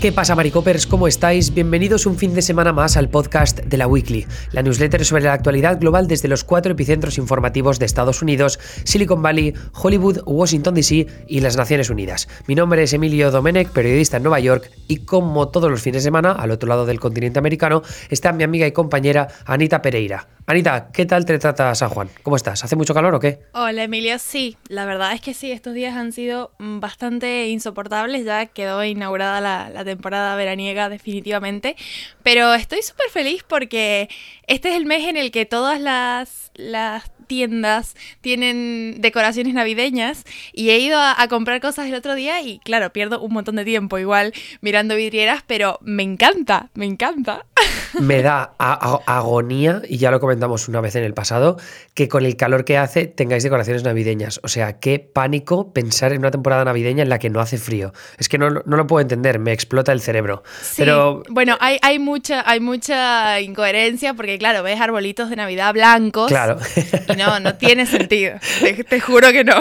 [0.00, 0.86] ¿Qué pasa, Maricopers?
[0.86, 1.52] ¿Cómo estáis?
[1.52, 5.32] Bienvenidos un fin de semana más al podcast de la Weekly, la newsletter sobre la
[5.32, 11.08] actualidad global desde los cuatro epicentros informativos de Estados Unidos, Silicon Valley, Hollywood, Washington DC
[11.26, 12.28] y las Naciones Unidas.
[12.46, 16.06] Mi nombre es Emilio Domenech, periodista en Nueva York, y como todos los fines de
[16.06, 20.28] semana, al otro lado del continente americano, está mi amiga y compañera Anita Pereira.
[20.46, 22.08] Anita, ¿qué tal te trata San Juan?
[22.22, 22.64] ¿Cómo estás?
[22.64, 23.40] ¿Hace mucho calor o qué?
[23.52, 28.46] Hola Emilio, sí, la verdad es que sí, estos días han sido bastante insoportables, ya
[28.46, 31.76] quedó inaugurada la, temporada veraniega definitivamente,
[32.22, 34.08] pero estoy súper feliz porque
[34.46, 36.50] este es el mes en el que todas las,
[37.28, 42.90] tiendas tienen decoraciones navideñas y he ido a, comprar cosas el otro día y claro,
[42.90, 47.44] pierdo un montón de tiempo igual mirando vidrieras, pero me encanta, me encanta.
[48.00, 51.56] Me da agonía, y ya lo comentamos una vez en el pasado,
[51.94, 54.40] que con el calor que hace tengáis decoraciones navideñas.
[54.42, 57.92] O sea, qué pánico pensar en una temporada navideña en la que no hace frío.
[58.18, 60.42] Es que no, lo puedo entender, me explota el cerebro.
[60.76, 61.22] Pero...
[61.28, 66.28] Bueno, hay, hay, mucha, hay mucha incoherencia porque claro, ves arbolitos de Navidad blancos.
[66.28, 66.58] Claro
[67.16, 68.34] no, no tiene sentido.
[68.88, 69.56] Te, juro que no.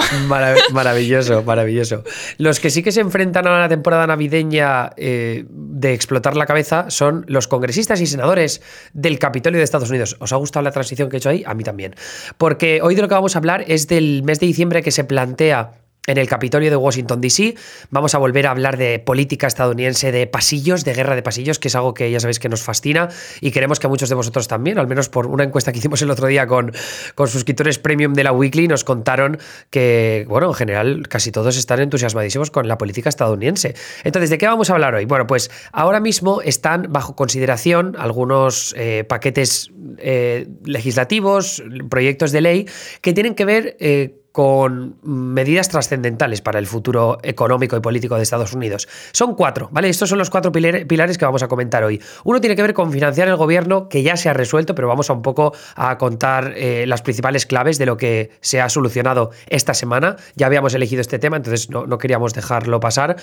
[0.72, 2.04] maravilloso, maravilloso.
[2.38, 6.90] Los que sí que se enfrentan a la temporada navideña eh, de explotar la cabeza
[6.90, 8.62] son los congresistas y senadores
[8.94, 10.18] del Capitolio de Estados Unidos.
[10.20, 11.44] ¿Os ha gustado la transición que he hecho ahí?
[11.45, 11.95] A mí también.
[12.38, 15.04] Porque hoy de lo que vamos a hablar es del mes de diciembre que se
[15.04, 15.72] plantea
[16.08, 17.55] en el Capitolio de Washington, D.C.
[17.91, 21.67] Vamos a volver a hablar de política estadounidense, de pasillos, de guerra de pasillos, que
[21.67, 23.09] es algo que ya sabéis que nos fascina
[23.41, 26.02] y queremos que a muchos de vosotros también, al menos por una encuesta que hicimos
[26.02, 26.72] el otro día con,
[27.14, 29.38] con suscriptores premium de la Weekly, nos contaron
[29.69, 33.75] que, bueno, en general casi todos están entusiasmadísimos con la política estadounidense.
[34.05, 35.03] Entonces, ¿de qué vamos a hablar hoy?
[35.03, 42.66] Bueno, pues ahora mismo están bajo consideración algunos eh, paquetes eh, legislativos, proyectos de ley
[43.02, 43.75] que tienen que ver...
[43.81, 48.87] Eh, con medidas trascendentales para el futuro económico y político de Estados Unidos.
[49.11, 49.89] Son cuatro, ¿vale?
[49.89, 51.99] Estos son los cuatro pilares que vamos a comentar hoy.
[52.23, 55.09] Uno tiene que ver con financiar el gobierno, que ya se ha resuelto, pero vamos
[55.09, 59.31] a un poco a contar eh, las principales claves de lo que se ha solucionado
[59.47, 60.17] esta semana.
[60.36, 63.15] Ya habíamos elegido este tema, entonces no, no queríamos dejarlo pasar.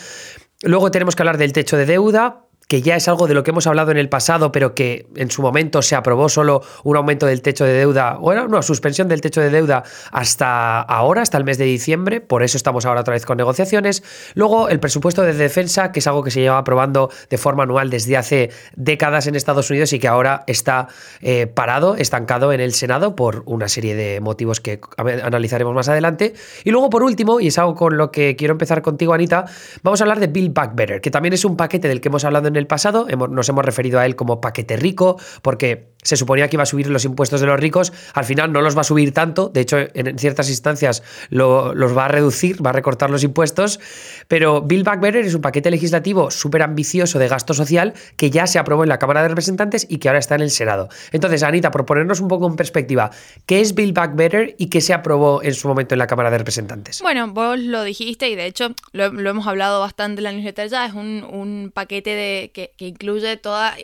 [0.62, 3.50] Luego tenemos que hablar del techo de deuda, que ya es algo de lo que
[3.50, 7.26] hemos hablado en el pasado, pero que en su momento se aprobó solo un aumento
[7.26, 11.38] del techo de deuda, o era una suspensión del techo de deuda hasta ahora, hasta
[11.38, 14.02] el mes de diciembre, por eso estamos ahora otra vez con negociaciones.
[14.34, 17.90] Luego, el presupuesto de defensa, que es algo que se lleva aprobando de forma anual
[17.90, 20.88] desde hace décadas en Estados Unidos y que ahora está
[21.20, 26.34] eh, parado, estancado en el Senado por una serie de motivos que analizaremos más adelante.
[26.64, 29.44] Y luego, por último, y es algo con lo que quiero empezar contigo, Anita,
[29.82, 32.24] vamos a hablar de Build Back Better, que también es un paquete del que hemos
[32.24, 36.16] hablado en en el pasado, nos hemos referido a él como paquete rico, porque se
[36.16, 38.82] suponía que iba a subir los impuestos de los ricos, al final no los va
[38.82, 43.10] a subir tanto, de hecho en ciertas instancias los va a reducir, va a recortar
[43.10, 43.80] los impuestos,
[44.28, 48.46] pero Bill Back Better es un paquete legislativo súper ambicioso de gasto social que ya
[48.46, 50.88] se aprobó en la Cámara de Representantes y que ahora está en el Senado.
[51.12, 53.10] Entonces, Anita, por ponernos un poco en perspectiva,
[53.46, 56.30] ¿qué es Bill Back Better y qué se aprobó en su momento en la Cámara
[56.30, 57.00] de Representantes?
[57.02, 60.86] Bueno, vos lo dijiste y de hecho lo, hemos hablado bastante en la newsletter ya,
[60.86, 63.76] es un, paquete de, que, incluye toda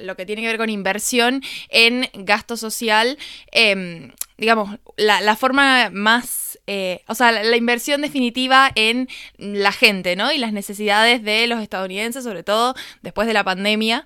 [0.00, 3.18] lo que tiene que ver con inversión en gasto social,
[3.52, 10.32] em, digamos, la, forma más, eh, o sea, la, inversión definitiva en la gente, ¿no?
[10.32, 14.04] Y las necesidades de los estadounidenses, sobre todo después de la pandemia.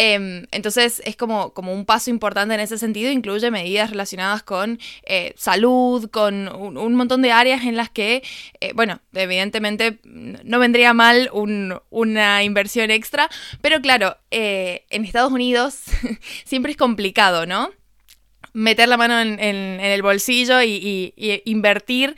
[0.00, 4.78] Em, entonces es como, como un paso importante en ese sentido, incluye medidas relacionadas con
[5.02, 8.22] eh, salud, con un, montón de áreas en las que,
[8.60, 13.28] eh, bueno, evidentemente no vendría mal una inversión extra,
[13.60, 15.80] pero claro, eh, en Estados Unidos
[16.44, 17.70] siempre es complicado, ¿no?
[18.52, 21.12] meter la mano en, el bolsillo y,
[21.44, 22.14] invertir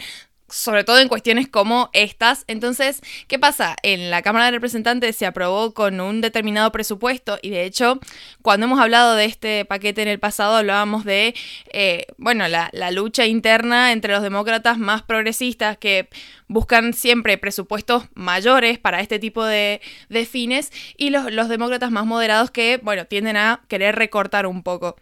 [0.51, 2.45] sobre todo en cuestiones como estas.
[2.47, 3.77] Entonces, ¿qué pasa?
[3.83, 8.01] En la Cámara de Representantes se aprobó con un determinado presupuesto y de hecho,
[8.43, 11.35] cuando hemos hablado de este paquete en el pasado, hablábamos de,
[11.73, 16.09] eh, bueno, la, lucha interna entre los demócratas más progresistas que
[16.49, 19.81] buscan siempre presupuestos mayores para este tipo de,
[20.29, 24.97] fines y los, demócratas más moderados que, bueno, tienden a querer recortar un poco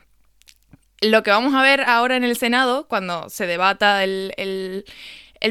[1.00, 4.84] lo que vamos a ver ahora en el Senado, cuando se debata el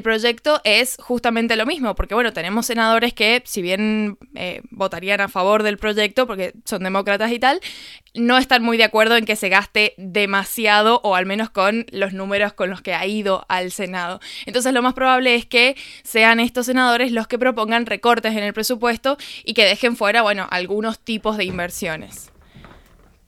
[0.04, 5.28] proyecto es justamente lo mismo, porque bueno, tenemos senadores que, si bien eh, votarían a
[5.28, 7.60] favor del proyecto, porque son demócratas y tal,
[8.14, 12.14] no están muy de acuerdo en que se gaste demasiado, o al menos con los
[12.14, 14.20] números con los que ha ido al Senado.
[14.46, 18.54] Entonces lo más probable es que sean estos senadores los que propongan recortes en el
[18.54, 22.32] presupuesto y que dejen fuera, bueno, algunos tipos de inversiones.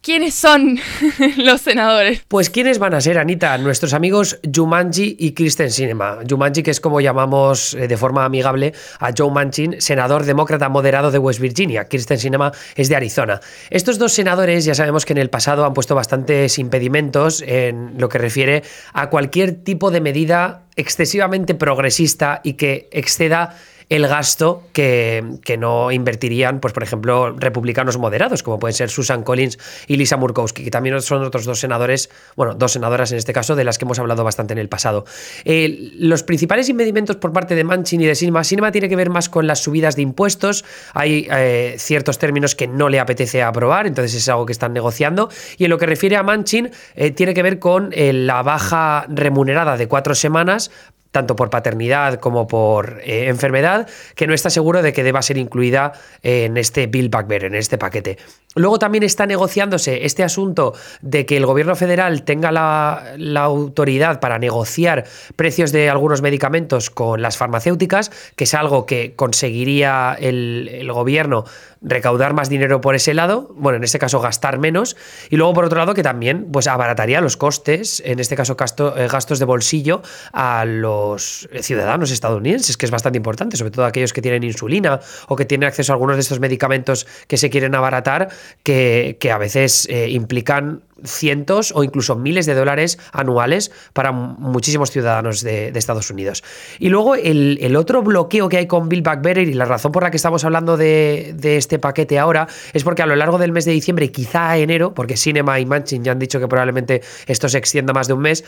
[0.01, 0.79] ¿Quiénes son
[1.37, 2.21] los senadores?
[2.29, 3.57] Pues ¿quiénes van a ser, Anita?
[3.57, 6.19] Nuestros amigos Jumanji y Kristen Sinema.
[6.27, 11.11] Jumanji, que es como llamamos eh, de forma amigable a Joe Manchin, senador demócrata moderado
[11.11, 11.89] de West Virginia.
[11.89, 13.41] Kristen Sinema es de Arizona.
[13.69, 18.07] Estos dos senadores ya sabemos que en el pasado han puesto bastantes impedimentos en lo
[18.07, 18.63] que refiere
[18.93, 23.57] a cualquier tipo de medida excesivamente progresista y que exceda
[23.89, 25.23] el gasto que,
[25.57, 29.57] no invertirían, pues por ejemplo, republicanos moderados, como pueden ser Susan Collins
[29.87, 33.55] y Lisa Murkowski, que también son otros dos senadores, bueno, dos senadoras en este caso,
[33.55, 35.05] de las que hemos hablado bastante en el pasado.
[35.43, 39.09] Eh, los principales impedimentos por parte de Manchin y de Sinema, Sinema tiene que ver
[39.09, 40.63] más con las subidas de impuestos,
[40.93, 45.29] hay eh, ciertos términos que no le apetece aprobar, entonces es algo que están negociando,
[45.57, 49.77] y en lo que refiere a Manchin, eh, tiene que ver con la baja remunerada
[49.77, 50.69] de cuatro semanas
[51.11, 55.37] tanto por paternidad como por eh, enfermedad, que no está seguro de que deba ser
[55.37, 58.17] incluida en este Bill Back Better, en este paquete.
[58.55, 64.39] Luego también está negociándose este asunto de que el gobierno federal tenga la, autoridad para
[64.39, 70.91] negociar precios de algunos medicamentos con las farmacéuticas, que es algo que conseguiría el, el
[70.91, 71.45] gobierno
[71.81, 74.97] recaudar más dinero por ese lado, bueno, en este caso gastar menos,
[75.29, 79.07] y luego por otro lado que también pues abarataría los costes, en este caso eh,
[79.07, 80.01] gastos de bolsillo
[80.33, 85.35] a los ciudadanos estadounidenses, que es bastante importante, sobre todo aquellos que tienen insulina o
[85.35, 88.29] que tienen acceso a algunos de estos medicamentos que se quieren abaratar,
[88.63, 95.41] que, a veces eh, implican cientos o incluso miles de dólares anuales para muchísimos ciudadanos
[95.41, 96.43] de, Estados Unidos.
[96.77, 100.11] Y luego el, otro bloqueo que hay con Bill Better y la razón por la
[100.11, 103.71] que estamos hablando de, este paquete ahora es porque a lo largo del mes de
[103.71, 107.93] diciembre, quizá enero, porque Cinema y Manchin ya han dicho que probablemente esto se extienda
[107.93, 108.43] más de un mes,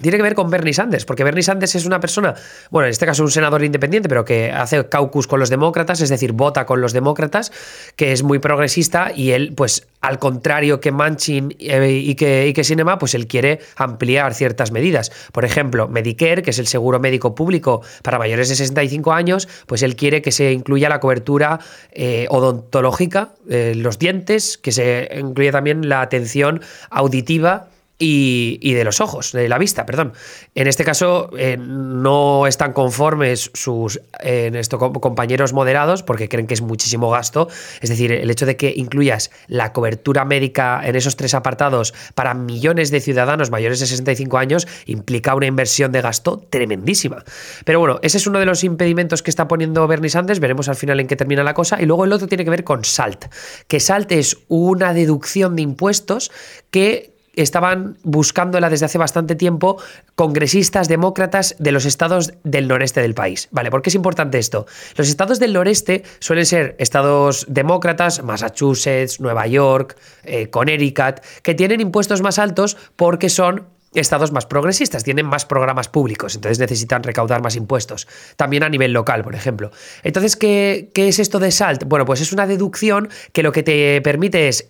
[0.00, 2.34] tiene que ver con Bernie Sanders, porque Bernie Sanders es una persona,
[2.70, 6.10] bueno, en este caso un senador independiente, pero que hace caucus con los demócratas, es
[6.10, 7.50] decir, vota con los demócratas,
[7.96, 12.52] que es muy progresista y él, pues, al contrario que Manchin eh, y que, y
[12.52, 15.10] que Sinema, pues él quiere ampliar ciertas medidas.
[15.32, 19.82] Por ejemplo, Medicare, que es el seguro médico público para mayores de 65 años, pues
[19.82, 21.58] él quiere que se incluya la cobertura
[21.92, 26.60] eh, odontológica, eh, los dientes, que se incluya también la atención
[26.90, 30.12] auditiva y, de los ojos, de la vista, perdón.
[30.54, 34.00] En este caso eh, no están conformes sus
[35.00, 37.48] compañeros moderados porque creen que es muchísimo gasto.
[37.80, 42.34] Es decir, el hecho de que incluyas la cobertura médica en esos tres apartados para
[42.34, 47.24] millones de ciudadanos mayores de 65 años implica una inversión de gasto tremendísima.
[47.64, 50.40] Pero bueno, ese es uno de los impedimentos que está poniendo Bernie Sanders.
[50.40, 51.80] Veremos al final en qué termina la cosa.
[51.80, 53.26] Y luego el otro tiene que ver con SALT,
[53.68, 56.30] que SALT es una deducción de impuestos
[56.70, 59.76] que estaban buscándola desde hace bastante tiempo
[60.14, 63.48] congresistas demócratas de los estados del noreste del país.
[63.52, 64.66] Vale, ¿por qué es importante esto?
[64.96, 71.80] Los estados del noreste suelen ser estados demócratas, Massachusetts, Nueva York, eh, Connecticut, que tienen
[71.80, 77.42] impuestos más altos porque son estados más progresistas, tienen más programas públicos, entonces necesitan recaudar
[77.42, 78.06] más impuestos.
[78.36, 79.70] También a nivel local, por ejemplo.
[80.02, 81.84] Entonces, ¿qué, qué es esto de SALT?
[81.84, 84.66] Bueno, pues es una deducción que lo que te permite es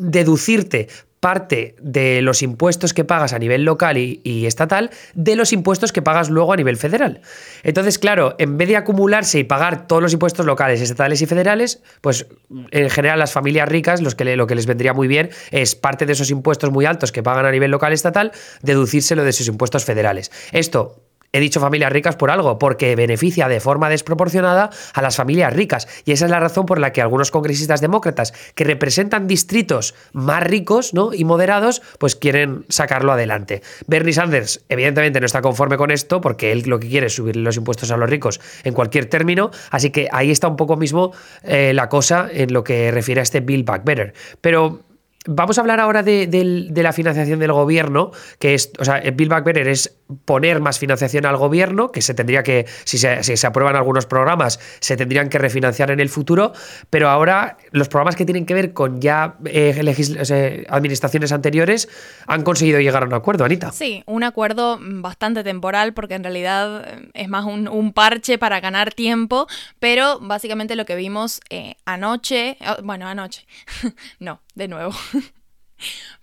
[0.00, 0.88] deducirte
[1.20, 6.00] parte de los impuestos que pagas a nivel local y, estatal de los impuestos que
[6.00, 7.20] pagas luego a nivel federal.
[7.62, 11.82] Entonces, claro, en vez de acumularse y pagar todos los impuestos locales, estatales y federales,
[12.00, 12.26] pues
[12.70, 16.06] en general las familias ricas los que lo que les vendría muy bien es parte
[16.06, 18.32] de esos impuestos muy altos que pagan a nivel local y estatal,
[18.62, 20.32] deducírselo de sus impuestos federales.
[20.52, 25.52] Esto He dicho familias ricas por algo, porque beneficia de forma desproporcionada a las familias
[25.52, 25.86] ricas.
[26.04, 30.42] Y esa es la razón por la que algunos congresistas demócratas que representan distritos más
[30.42, 31.14] ricos ¿no?
[31.14, 33.62] y moderados, pues quieren sacarlo adelante.
[33.86, 37.36] Bernie Sanders, evidentemente, no está conforme con esto, porque él lo que quiere es subir
[37.36, 39.50] los impuestos a los ricos en cualquier término.
[39.70, 41.12] Así que ahí está un poco mismo
[41.44, 44.14] eh, la cosa en lo que refiere a este Bill Back Better.
[44.40, 44.89] Pero
[45.26, 49.28] Vamos a hablar ahora de, la financiación del gobierno, que es, o sea, el Bill
[49.28, 53.76] Back Better es poner más financiación al gobierno, que se tendría que, si se, aprueban
[53.76, 56.54] algunos programas, se tendrían que refinanciar en el futuro,
[56.88, 61.90] pero ahora los programas que tienen que ver con ya eh, administraciones anteriores
[62.26, 63.72] han conseguido llegar a un acuerdo, Anita.
[63.72, 68.94] Sí, un acuerdo bastante temporal, porque en realidad eh, es más un, parche para ganar
[68.94, 69.48] tiempo,
[69.80, 73.44] pero básicamente lo que vimos eh, anoche, bueno, anoche,
[74.18, 74.92] no, de nuevo.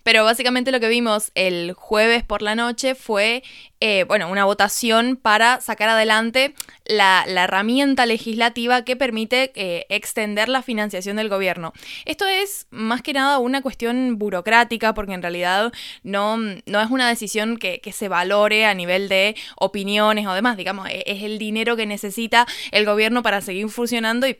[0.02, 3.42] Pero básicamente lo que vimos el jueves por la noche fue,
[3.80, 6.54] eh, bueno, una votación para sacar adelante
[6.86, 11.72] la, herramienta legislativa que permite eh, extender la financiación del gobierno.
[12.06, 17.08] Esto es más que nada una cuestión burocrática porque en realidad no, no es una
[17.08, 21.38] decisión que, que, se valore a nivel de opiniones o demás, digamos, e, es el
[21.38, 24.38] dinero que necesita el gobierno para seguir funcionando y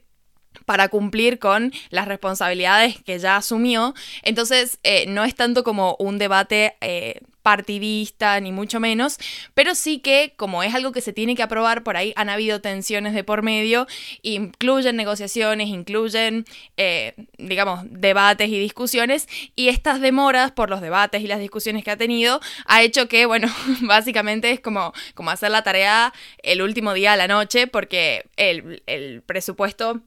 [0.64, 3.94] para cumplir con las responsabilidades que ya asumió.
[4.22, 9.16] Entonces, eh, no es tanto como un debate eh, partidista, ni mucho menos,
[9.54, 12.60] pero sí que como es algo que se tiene que aprobar, por ahí han habido
[12.60, 13.86] tensiones de por medio,
[14.20, 16.44] incluyen negociaciones, incluyen,
[16.76, 21.90] eh, digamos, debates y discusiones, y estas demoras por los debates y las discusiones que
[21.90, 23.48] ha tenido ha hecho que, bueno,
[23.80, 26.12] básicamente es como, como hacer la tarea
[26.42, 30.02] el último día a la noche, porque el, el presupuesto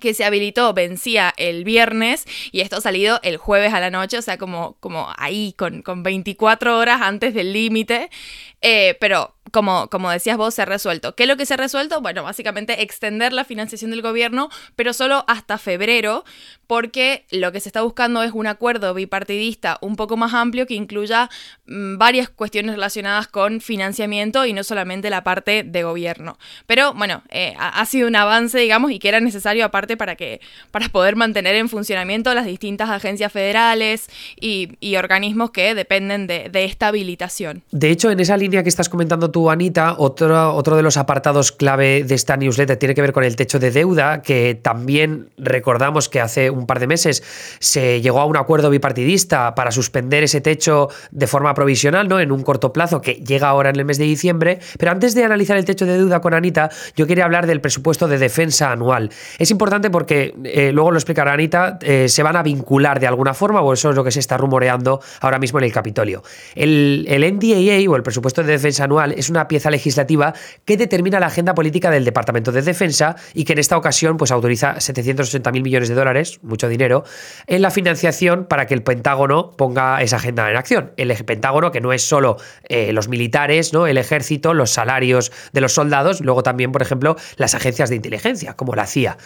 [0.00, 4.18] que se habilitó vencía el viernes y esto ha salido el jueves a la noche,
[4.18, 8.10] o sea, como, como ahí, con, con 24 horas antes del límite.
[8.62, 11.14] Eh, pero como, como decías vos, se ha resuelto.
[11.14, 12.00] ¿Qué es lo que se ha resuelto?
[12.00, 16.24] Bueno, básicamente extender la financiación del gobierno, pero solo hasta febrero,
[16.66, 20.74] porque lo que se está buscando es un acuerdo bipartidista un poco más amplio que
[20.74, 21.28] incluya
[21.66, 26.38] mm, varias cuestiones relacionadas con financiamiento y no solamente la parte de gobierno.
[26.66, 30.40] Pero bueno, eh, ha, sido un avance, digamos, y que era necesario aparte para, que,
[30.70, 34.08] para poder mantener en funcionamiento las distintas agencias federales
[34.40, 34.68] y,
[35.00, 37.62] organismos que dependen de, de esta habilitación.
[37.70, 41.52] De hecho, en esa línea que estás comentando tú, Anita, otro, otro de los apartados
[41.52, 46.08] clave de esta newsletter tiene que ver con el techo de deuda, que también recordamos
[46.08, 47.22] que hace un par de meses
[47.60, 52.20] se llegó a un acuerdo bipartidista para suspender ese techo de forma provisional, ¿no?
[52.20, 54.58] En un corto plazo que llega ahora en el mes de diciembre.
[54.78, 58.08] Pero antes de analizar el techo de deuda con Anita, yo quería hablar del presupuesto
[58.08, 59.10] de defensa anual.
[59.38, 63.34] Es importante porque, eh, luego lo explicará Anita, eh, se van a vincular de alguna
[63.34, 66.22] forma, o eso es lo que se está rumoreando ahora mismo en el Capitolio.
[66.54, 71.20] El, el NDAA o el presupuesto de defensa anual es una pieza legislativa que determina
[71.20, 75.62] la agenda política del Departamento de Defensa y que en esta ocasión pues, autoriza 780.000
[75.62, 77.04] millones de dólares, mucho dinero,
[77.46, 80.92] en la financiación para que el Pentágono ponga esa agenda en acción.
[80.96, 82.36] El Pentágono, que no es solo
[82.68, 83.86] eh, los militares, ¿no?
[83.86, 88.54] el ejército, los salarios de los soldados, luego también, por ejemplo, las agencias de inteligencia,
[88.54, 89.16] como la CIA.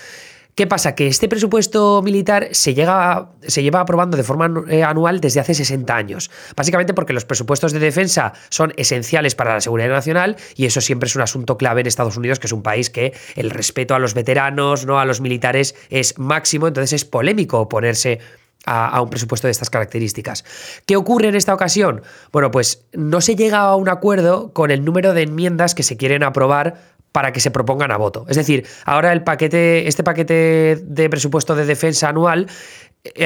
[0.54, 0.94] ¿Qué pasa?
[0.94, 5.52] Que este presupuesto militar se, llega, se lleva aprobando de forma eh, anual desde hace
[5.52, 6.30] 60 años.
[6.56, 11.08] Básicamente porque los presupuestos de defensa son esenciales para la seguridad nacional y eso siempre
[11.08, 13.98] es un asunto clave en Estados Unidos, que es un país que el respeto a
[13.98, 16.68] los veteranos, no a los militares, es máximo.
[16.68, 18.20] Entonces es polémico oponerse
[18.64, 20.44] a, a, un presupuesto de estas características.
[20.86, 22.02] ¿Qué ocurre en esta ocasión?
[22.30, 25.96] Bueno, pues no se llega a un acuerdo con el número de enmiendas que se
[25.96, 28.26] quieren aprobar para que se propongan a voto.
[28.28, 32.48] Es decir, ahora el paquete, este paquete de presupuesto de defensa anual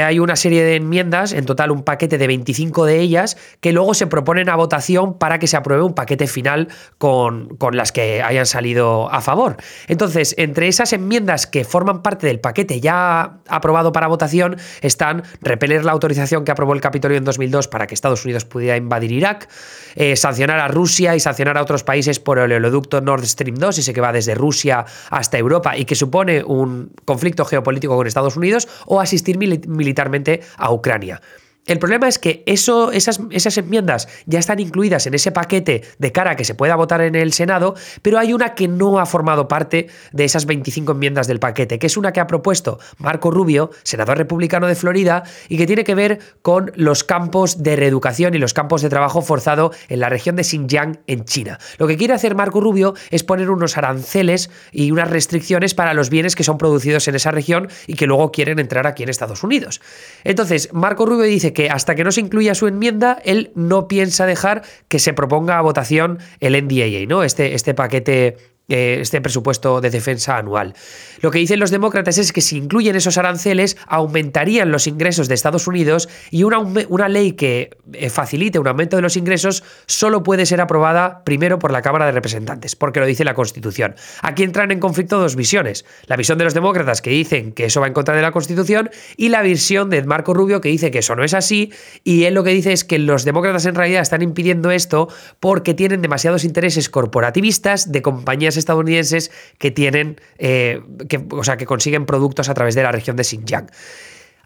[0.00, 3.94] hay una serie de enmiendas, en total un paquete de 25 de ellas, que luego
[3.94, 6.68] se proponen a votación para que se apruebe un paquete final
[6.98, 9.56] con, con, las que hayan salido a favor.
[9.86, 15.84] Entonces, entre esas enmiendas que forman parte del paquete ya aprobado para votación están repeler
[15.84, 19.48] la autorización que aprobó el Capitolio en 2002 para que Estados Unidos pudiera invadir Irak,
[19.94, 23.78] eh, sancionar a Rusia y sancionar a otros países por el oleoducto Nord Stream 2,
[23.78, 28.36] ese que va desde Rusia hasta Europa y que supone un conflicto geopolítico con Estados
[28.36, 31.20] Unidos, o asistir militarmente militarmente a Ucrania.
[31.68, 36.12] El problema es que eso, esas, esas, enmiendas ya están incluidas en ese paquete de
[36.12, 39.04] cara a que se pueda votar en el Senado, pero hay una que no ha
[39.04, 43.30] formado parte de esas 25 enmiendas del paquete, que es una que ha propuesto Marco
[43.30, 48.34] Rubio, senador republicano de Florida, y que tiene que ver con los campos de reeducación
[48.34, 51.58] y los campos de trabajo forzado en la región de Xinjiang, en China.
[51.76, 56.08] Lo que quiere hacer Marco Rubio es poner unos aranceles y unas restricciones para los
[56.08, 59.42] bienes que son producidos en esa región y que luego quieren entrar aquí en Estados
[59.44, 59.82] Unidos.
[60.24, 63.88] Entonces, Marco Rubio dice que que hasta que no se incluya su enmienda, él no
[63.88, 67.24] piensa dejar que se proponga a votación el NDAA, ¿no?
[67.24, 68.36] Este, este paquete
[68.68, 70.74] este presupuesto de defensa anual.
[71.20, 75.34] Lo que dicen los demócratas es que si incluyen esos aranceles, aumentarían los ingresos de
[75.34, 80.22] Estados Unidos y una, una ley que eh, facilite un aumento de los ingresos solo
[80.22, 83.94] puede ser aprobada primero por la Cámara de Representantes, porque lo dice la Constitución.
[84.22, 85.86] Aquí entran en conflicto dos visiones.
[86.06, 88.90] La visión de los demócratas que dicen que eso va en contra de la Constitución
[89.16, 91.72] y la visión de Marco Rubio que dice que eso no es así
[92.04, 95.08] y él lo que dice es que los demócratas en realidad están impidiendo esto
[95.40, 101.66] porque tienen demasiados intereses corporativistas de compañías estadounidenses que tienen, eh, que, o sea, que
[101.66, 103.68] consiguen productos a través de la región de Xinjiang.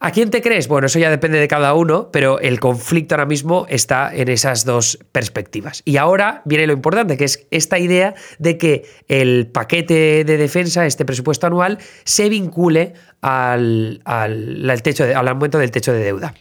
[0.05, 0.67] ¿A quién te crees?
[0.67, 4.65] Bueno, eso ya depende de cada uno, pero el conflicto ahora mismo está en esas
[4.65, 5.83] dos perspectivas.
[5.85, 10.87] Y ahora viene lo importante, que es esta idea de que el paquete de defensa,
[10.87, 16.35] este presupuesto anual, se vincule al, al, techo al aumento del techo de deuda.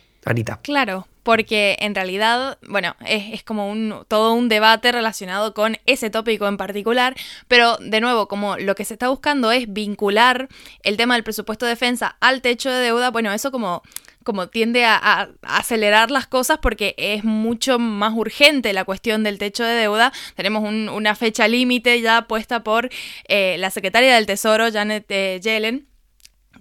[0.61, 6.47] Claro, porque en realidad, bueno, es, como un, todo un debate relacionado con ese tópico
[6.47, 7.15] en particular,
[7.47, 10.47] pero de nuevo, como lo que se está buscando es vincular
[10.83, 13.83] el tema del presupuesto de defensa al techo de deuda, bueno, eso como
[14.23, 19.63] como tiende a, acelerar las cosas porque es mucho más urgente la cuestión del techo
[19.63, 20.13] de deuda.
[20.35, 22.91] Tenemos una fecha límite ya puesta por
[23.27, 25.87] eh, la secretaria del Tesoro, Janet eh, Yellen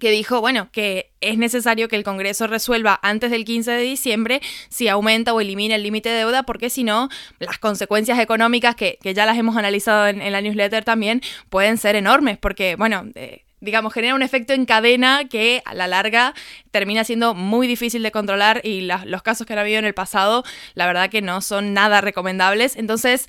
[0.01, 4.41] que dijo, bueno, que es necesario que el Congreso resuelva antes del 15 de diciembre
[4.69, 8.99] si aumenta o elimina el límite de deuda, porque si no, las consecuencias económicas, que,
[9.03, 13.07] ya las hemos analizado en, la newsletter también, pueden ser enormes, porque, bueno...
[13.15, 16.33] Eh, digamos, genera un efecto en cadena que a la larga
[16.71, 20.45] termina siendo muy difícil de controlar y los casos que han habido en el pasado,
[20.73, 22.75] la verdad que no son nada recomendables.
[22.77, 23.29] Entonces,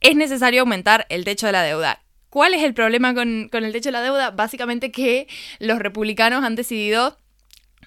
[0.00, 2.00] es necesario aumentar el techo de la deuda.
[2.30, 4.30] ¿Cuál es el problema con, con el techo de la deuda?
[4.30, 5.26] Básicamente que
[5.58, 7.18] los republicanos han decidido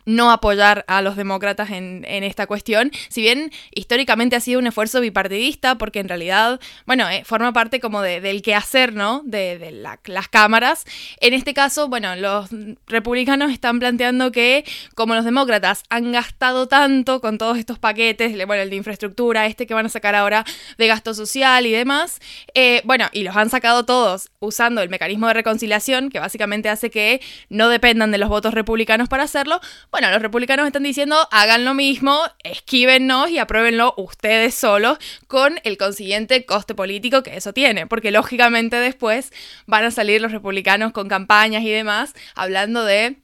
[0.06, 5.01] no apoyar a los demócratas en, esta cuestión, si bien históricamente ha sido un esfuerzo
[5.01, 9.22] bipartidista, porque en realidad, bueno, eh, forma parte como del quehacer, ¿no?
[9.24, 9.60] De,
[10.06, 10.86] las cámaras.
[11.22, 12.50] En este caso, bueno, los
[12.88, 14.65] republicanos están planteando que
[14.96, 19.68] como los demócratas han gastado tanto con todos estos paquetes, bueno, el de infraestructura, este
[19.68, 20.46] que van a sacar ahora
[20.77, 22.20] de gasto social y demás,
[22.53, 26.89] eh, bueno, y los han sacado todos usando el mecanismo de reconciliación, que básicamente hace
[26.89, 29.60] que no dependan de los votos republicanos para hacerlo,
[29.91, 35.77] bueno, los republicanos están diciendo hagan lo mismo, esquívennos y apruébenlo ustedes solos con el
[35.77, 39.31] consiguiente coste político que eso tiene, porque lógicamente después
[39.65, 43.17] van a salir los republicanos con campañas y demás hablando de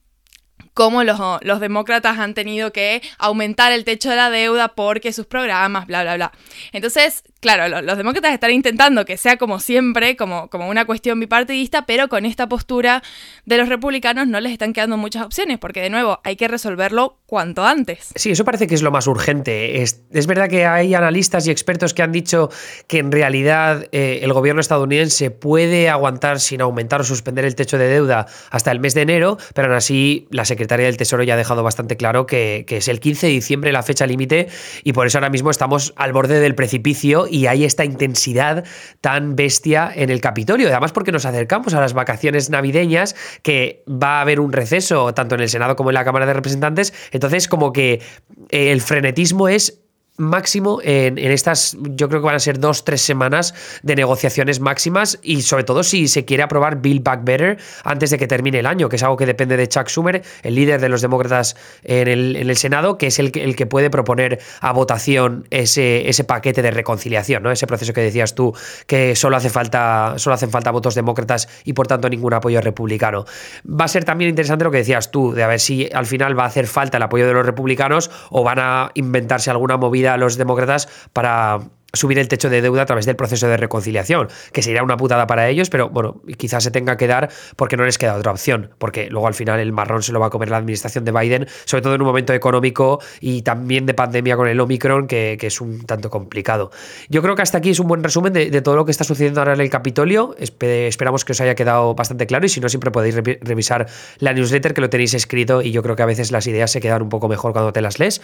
[0.76, 5.26] cómo los, los, demócratas han tenido que aumentar el techo de la deuda porque sus
[5.26, 6.32] programas, bla, bla, bla.
[6.74, 11.86] Entonces, claro, los, demócratas están intentando que sea como siempre, como, como una cuestión bipartidista,
[11.86, 13.02] pero con esta postura
[13.46, 17.20] de los republicanos no les están quedando muchas opciones, porque de nuevo hay que resolverlo
[17.26, 18.10] cuanto antes.
[18.16, 19.82] Sí, eso parece que es lo más urgente.
[19.82, 22.50] Es, verdad que hay analistas y expertos que han dicho
[22.88, 27.78] que en realidad eh, el gobierno estadounidense puede aguantar sin aumentar o suspender el techo
[27.78, 31.36] de deuda hasta el mes de enero, pero aún así la secretaria del Tesoro ya
[31.36, 34.48] ha dejado bastante claro que, es el 15 de diciembre la fecha límite
[34.84, 38.66] y por eso ahora mismo estamos al borde del precipicio y hay esta intensidad
[39.00, 40.68] tan bestia en el Capitolio.
[40.68, 45.36] Además, porque nos acercamos a las vacaciones navideñas, que va a haber un receso tanto
[45.36, 46.94] en el Senado como en la Cámara de Representantes.
[47.12, 48.02] Entonces, como que
[48.50, 49.85] eh, el frenetismo es
[50.18, 53.54] máximo en, estas, yo creo que van a ser dos, tres semanas
[53.84, 58.18] de negociaciones máximas y sobre todo si se quiere aprobar Bill Back Better antes de
[58.18, 60.90] que termine el año, que es algo que depende de Chuck Schumer, el líder de
[60.90, 64.72] los demócratas en el, en el Senado, que es el, el, que puede proponer a
[64.72, 67.52] votación ese, ese paquete de reconciliación, ¿no?
[67.52, 68.54] ese proceso que decías tú,
[68.88, 73.26] que solo, hace falta, solo hacen falta votos demócratas y por tanto ningún apoyo republicano.
[73.68, 76.38] Va a ser también interesante lo que decías tú, de a ver si al final
[76.38, 80.05] va a hacer falta el apoyo de los republicanos o van a inventarse alguna movida
[80.08, 81.60] a los demócratas para
[81.96, 85.28] subir el techo de deuda a través del proceso de reconciliación, que sería una putada
[85.28, 88.72] para ellos, pero bueno, quizás se tenga que dar porque no les queda otra opción,
[88.78, 91.48] porque luego al final el marrón se lo va a comer la administración de Biden,
[91.66, 95.62] sobre todo en un momento económico y también de pandemia con el Omicron, que, es
[95.62, 96.72] un tanto complicado.
[97.08, 99.42] Yo creo que hasta aquí es un buen resumen de, todo lo que está sucediendo
[99.42, 100.36] ahora en el Capitolio.
[100.40, 104.74] esperamos que os haya quedado bastante claro y si no, siempre podéis revisar la newsletter
[104.74, 107.10] que lo tenéis escrito y yo creo que a veces las ideas se quedan un
[107.10, 108.22] poco mejor cuando te las lees.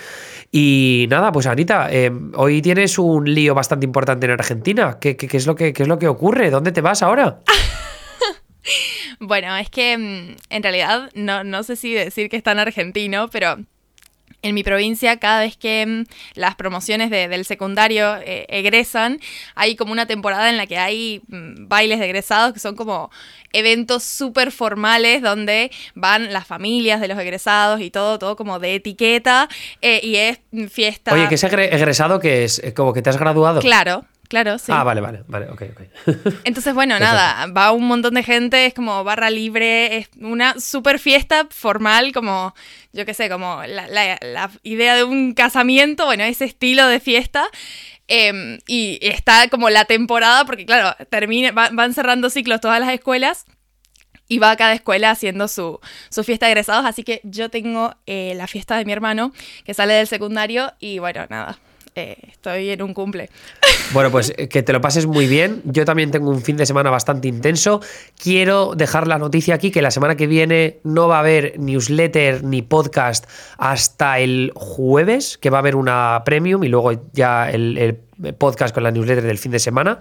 [0.52, 4.98] Y nada, pues Anita, eh, hoy tienes un lío bastante importante en Argentina.
[5.00, 6.50] ¿Qué, es, lo que, es lo que ocurre?
[6.50, 7.40] ¿Dónde te vas ahora?
[9.20, 13.30] bueno, es que mm, en realidad no, no sé si decir que está en argentino,
[13.30, 13.58] pero
[14.42, 16.04] en mi provincia, cada vez que mm,
[16.36, 19.20] las promociones del secundario eh, egresan,
[19.56, 23.12] hay como una temporada en la que hay mm, bailes de egresados que son como
[23.54, 28.76] eventos súper formales donde van las familias de los egresados y todo, todo como de
[28.76, 29.50] etiqueta
[29.82, 30.40] eh, y es
[30.72, 31.14] fiesta.
[31.14, 33.60] Oye, que ese egresado que es como que te has graduado.
[33.60, 34.72] Claro, Claro, sí.
[34.74, 36.36] Ah, vale, vale, vale, ok, ok.
[36.46, 41.00] Entonces, bueno, nada, va un montón de gente, es como barra libre, es una super
[41.00, 42.56] fiesta formal, como,
[42.94, 47.44] yo qué sé, como la, idea de un casamiento, bueno, ese estilo de fiesta.
[48.08, 53.46] Em, y está como la temporada, porque claro, termina, van cerrando ciclos todas las escuelas
[54.30, 56.86] y va a cada escuela haciendo su, su, fiesta de egresados.
[56.86, 59.34] Así que yo tengo eh, la fiesta de mi hermano
[59.66, 61.60] que sale del secundario y bueno, nada,
[61.96, 63.30] eh, estoy en un cumple.
[63.94, 65.62] Bueno, pues eh, que te lo pases muy bien.
[65.66, 67.82] Yo también tengo un fin de semana bastante intenso.
[68.18, 72.44] Quiero dejar la noticia aquí que la semana que viene no va a haber newsletter
[72.44, 73.26] ni podcast
[73.58, 78.00] hasta el jueves, que va a haber una premium y luego ya el, el
[78.38, 80.00] podcast con la newsletter del fin de semana.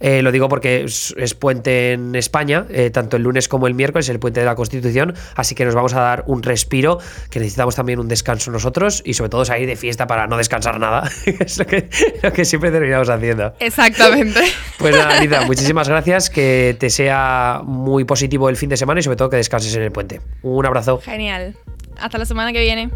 [0.00, 4.08] Eh, lo digo porque es, puente en España, eh, tanto el lunes como el miércoles,
[4.08, 6.98] el puente de la Constitución, así que nos vamos a dar un respiro,
[7.30, 10.78] que necesitamos también un descanso nosotros y sobre todo salir de fiesta para no descansar
[10.78, 11.88] nada, es lo que,
[12.22, 13.54] lo que siempre terminamos haciendo.
[13.58, 14.40] Exactamente.
[14.78, 19.02] Pues nada, Anita, muchísimas gracias, que te sea muy positivo el fin de semana y
[19.02, 20.20] sobre todo que descanses en el puente.
[20.42, 21.00] Un abrazo.
[21.00, 21.56] Genial.
[21.98, 22.90] Hasta la semana que viene.